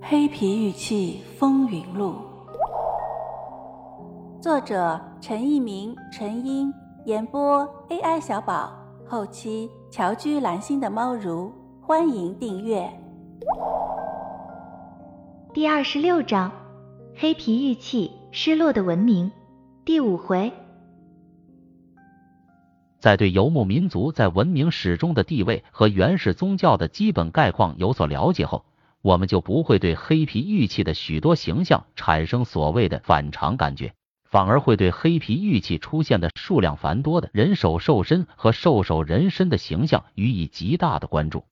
[0.00, 2.14] 黑皮玉器风云录，
[4.40, 6.72] 作者陈一鸣、陈英，
[7.04, 8.72] 演播 AI 小宝，
[9.04, 12.88] 后期乔居蓝心的猫如，欢迎订阅。
[15.52, 16.52] 第二十六章：
[17.16, 19.32] 黑皮玉器失落的文明，
[19.84, 20.52] 第五回。
[23.00, 28.64] 在对游牧民族在文明史中的地位和原始宗教的基本概况有所了解后。
[29.08, 33.94] 我们就不会对黑皮玉器的许多形象产生所谓的反常感觉，
[34.28, 41.46] 反而会对黑皮玉器出现的数量繁多的人首兽身和兽首人身的形象予以极大的关注。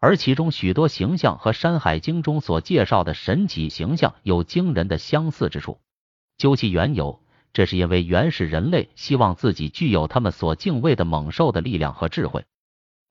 [0.00, 5.78] 而其中许多形象和《山海经》中所介绍的神奇形象有惊人的相似之处。
[6.38, 7.20] 究其缘由，
[7.52, 12.46] 这是因为原始人类希望自己具有他们所敬畏的猛兽的力量和智慧。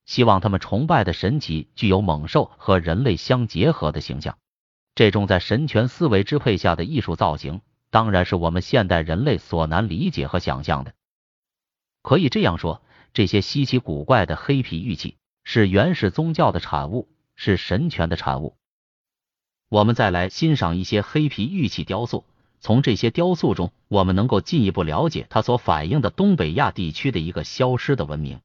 [0.06, 4.38] 希望他们崇拜的神奇具有猛兽和人类相结合的形象，
[4.94, 10.94] 这种在神权思维支配下的艺术造型，当然是我们现代人类所难理解和想象的。
[12.02, 18.56] 可以这样说，这些稀奇古怪的黑皮玉器是原始宗教的产物，是神权的产物。
[19.70, 22.24] 我们再来欣赏一些黑皮玉器雕塑，
[22.60, 28.40] 从这些雕塑中，我们能够进一步了解它所反映的东北亚地区的一个消失的文明。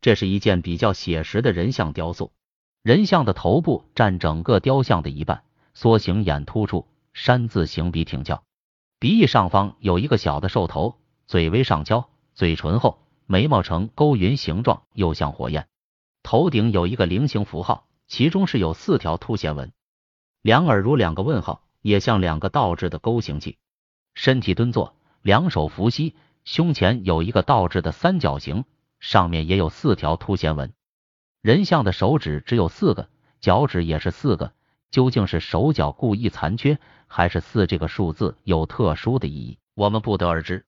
[0.00, 2.32] 这是一件比较写实的人像雕塑，
[2.82, 5.42] 人像的头部占整个雕像的一半，
[5.74, 8.44] 缩形眼突出，山字形鼻挺翘，
[8.98, 15.66] 鼻翼上方有一个小的兽头，嘴微上翘，嘴唇厚，眉毛呈勾云形状，又像火焰。
[16.22, 19.72] 头顶有一个菱形符号，其中是有四条凸弦纹，
[20.42, 23.58] 两耳如两个问号，也像两个倒置的勾形器。
[24.14, 28.64] 身体蹲坐，两手扶膝，胸前有一个倒置的三角形。
[29.06, 30.72] 上面也有四条凸弦纹，
[31.40, 33.08] 人像的手指只有四个，
[33.40, 34.52] 脚趾也是四个，
[34.90, 40.66] 究竟是手脚故意残缺，还是四这个数字有特殊的意义，我们不得而知。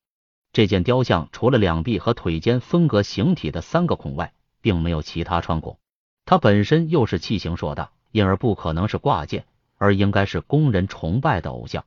[0.53, 5.81] 这件雕像除了两臂和腿间分隔形体的三个孔外，并没有其他穿孔。
[6.25, 9.47] 它本身又是器型硕大，因而不可能是挂件，
[9.79, 11.85] 而应该是工人崇拜的偶像。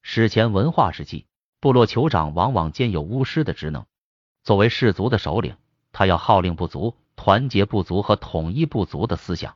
[0.00, 1.26] 史前文化时期，
[1.60, 3.84] 部落酋长往往兼有巫师的职能。
[4.50, 5.54] 作为氏族的首领，
[5.92, 9.54] 他要号令部族、团结部族和统一部族的思想，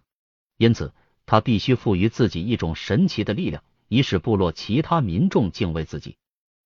[0.56, 0.92] 因此
[1.26, 6.16] 他必须赋予自己一种神奇的力量，以使部落其他民众敬畏自己。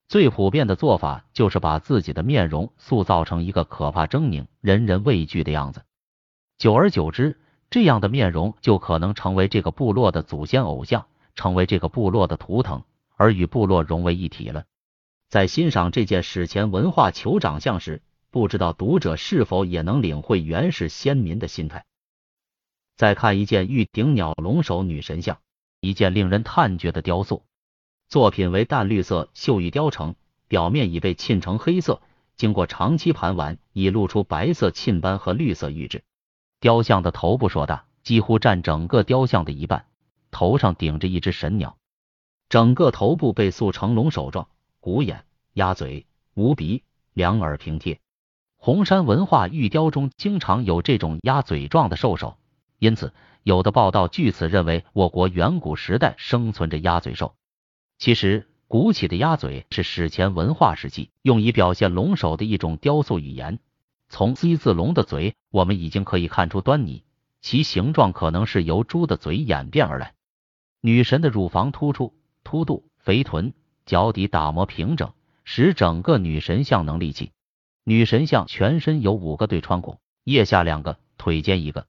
[0.08, 5.80] 最普遍的做法就是把自己的面容塑造成一个可怕、狰狞、人人畏惧的样子。
[6.58, 7.40] 久而久之，
[7.70, 12.82] 这样的面容就可能成为这个部落的祖先偶像，成为这个部落的图腾，
[13.16, 14.64] 而与部落融为一体了。
[15.30, 21.84] 在欣赏这件史前文化酋长像时，不知道读者是否也能领会原始先民的心态。
[22.96, 25.38] 再看一件玉顶鸟龙首女神像，
[25.80, 27.44] 一件令人叹绝的雕塑。
[28.08, 30.14] 作品为淡绿色绣玉雕成，
[30.46, 32.02] 表面已被沁成黑色，
[32.36, 36.04] 经过长期盘玩，已露出白色沁斑和绿色玉质。
[36.60, 39.86] 雕像的头部硕大，几乎占整个雕像的一半，
[40.30, 41.78] 头上顶着一只神鸟，
[42.48, 44.48] 整个头部被塑成龙首状，
[44.80, 48.00] 鼓眼、鸭嘴、无鼻、两耳平贴。
[48.60, 52.36] 红山文化玉雕中经常有这种鸭嘴状的兽首，
[52.80, 53.14] 因此
[53.44, 57.36] 有的报道据此认为我国远古时代生存着鸭嘴兽。
[57.98, 63.60] 其实，鼓起的鸭嘴是史前文化时期用以表现龙首的一种雕塑语言。
[64.08, 67.04] 从 “Z” 字龙的嘴，我们已经可以看出端倪，
[67.40, 70.14] 其形状可能是由猪的嘴演变而来。
[70.80, 73.54] 女神的乳房突出、凸肚、肥臀，
[73.86, 75.12] 脚底打磨平整，
[75.44, 77.30] 使整个女神像能立起。
[77.88, 81.86] 女神像全身有五个对穿孔，腋下两个，腿间一个，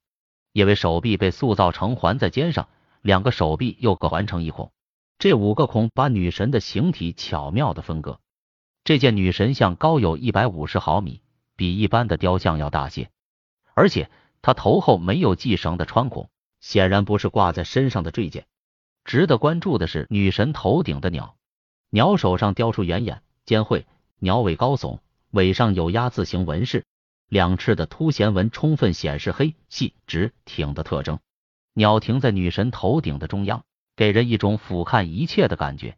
[0.54, 2.70] 因为手臂被塑造成环在肩上，
[3.02, 4.72] 两个手臂又各环成一孔。
[5.18, 8.22] 这五个孔把女神的形体巧妙的分割。
[8.86, 11.22] 这件女神像高有一百五十毫米，
[11.58, 13.10] 比一般的雕像要大些，
[13.74, 14.10] 而且
[14.42, 16.30] 她头后没有系绳的穿孔，
[16.62, 18.48] 显然不是挂在身上的坠件。
[19.04, 21.36] 值得关注的是女神头顶的鸟，
[21.90, 23.86] 鸟手上雕出圆眼、尖喙，
[24.20, 25.00] 鸟尾高耸。
[25.32, 26.86] 尾上有鸭字形纹饰，
[27.28, 31.20] 两翅的凸弦纹充分显示黑、细、直、挺的特征。
[31.74, 33.64] 鸟停在女神头顶的中央，
[33.96, 35.98] 给人一种俯瞰一切的感觉。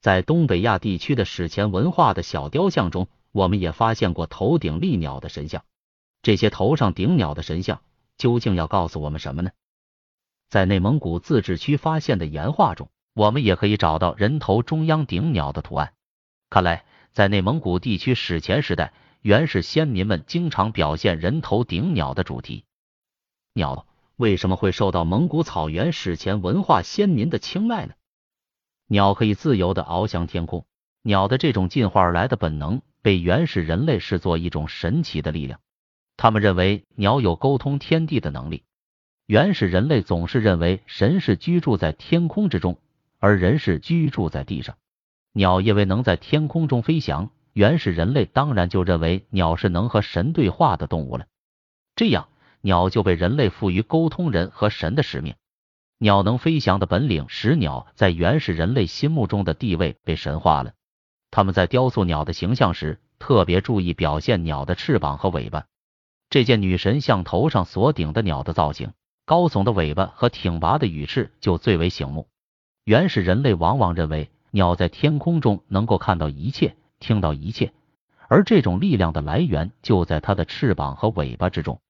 [0.00, 5.64] 在东北亚地区的史前文化的小雕像中，我们也发现过头顶立鸟的神像。
[6.22, 7.80] 这些头上顶鸟的神像
[8.18, 9.50] 究竟要告诉我们什么呢？
[10.50, 15.94] 在内蒙古自治区发现的岩画中，我们也可以找到人头中央顶鸟的图案。
[16.50, 16.84] 看来。
[17.16, 18.92] 在内蒙古地区史前时代，
[19.22, 22.64] 原始先民们经常表现人头顶鸟的主题。
[23.54, 23.86] 鸟
[24.16, 27.94] 为什么会受到蒙古草原史前文化先民的青睐呢？
[28.86, 30.66] 鸟可以自由的翱翔天空，
[31.00, 35.58] 鸟的这种进化而来的本能被原始人类视作一种神奇的力量。
[36.18, 38.64] 他们认为鸟有沟通天地的能力。
[39.24, 42.76] 原始人类总是认为神是居住在天空之中，
[43.18, 44.76] 而人是居住在地上。
[45.36, 51.26] 鸟因为能在天空中飞翔，原始人类当然就认为鸟是能和神对话的动物了。
[51.94, 52.28] 这样，
[52.62, 55.34] 鸟就被人类赋予沟通人和神的使命。
[55.98, 60.72] 鸟能飞翔的本领使鸟在原始人类心目中的地位被神化了。
[61.30, 65.66] 他们在雕塑鸟的形象时，特别注意表现鸟的翅膀和尾巴。
[66.30, 68.94] 这件女神像头上所顶的鸟的造型，
[69.26, 72.26] 高耸的尾巴和挺拔的羽翅就最为醒目。
[72.84, 77.74] 原始人类往往认为鸟在天空中能够看到一切，听到一切，
[78.26, 81.82] 而这种力量的来源就在它的翅膀和尾巴之中。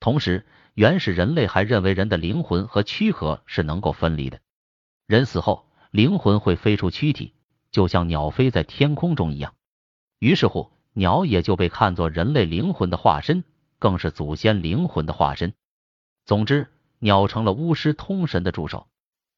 [0.00, 0.44] 同时，
[0.74, 4.38] 原始人类还认为人的灵魂和躯壳是能够分离的，
[5.06, 7.32] 人死后灵魂会飞出躯体，
[7.70, 9.54] 就像鸟飞在天空中一样。
[10.18, 13.44] 于是乎，鸟也就被看作人类灵魂的化身。
[13.78, 15.54] 更是祖先灵魂的化身。
[16.26, 16.68] 总之，
[16.98, 18.88] 鸟成了巫师通神的助手。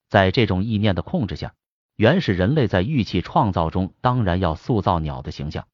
[0.08, 1.55] 在这种意念的控制下，
[1.97, 5.65] 原始人类在玉器创造中当然要塑造鸟的形象。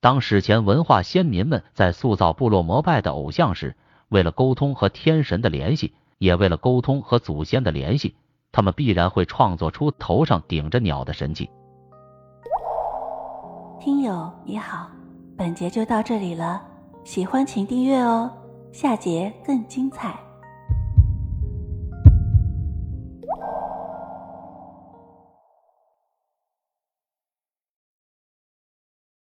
[0.00, 3.76] 当史前文化先民们在塑造部落膜拜的偶像时，
[4.08, 8.14] 为了沟通和天神的联系，也为了沟通和祖先的联系，
[8.52, 11.48] 他们必然会创作出头上顶着鸟的神器。
[13.80, 14.90] 听友你好，
[15.36, 16.62] 本节就到这里了。
[17.04, 18.30] 喜欢请订阅哦，
[18.72, 20.18] 下节更精彩。